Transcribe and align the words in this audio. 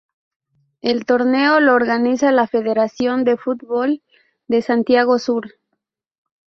El 0.81 1.05
torneo 1.05 1.59
lo 1.59 1.75
organiza 1.75 2.31
la 2.31 2.47
federación 2.47 3.23
de 3.23 3.37
fútbol 3.37 4.01
de 4.47 4.63
Santiago 4.63 5.19
Sur. 5.19 5.45